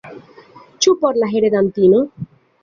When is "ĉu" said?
0.85-0.93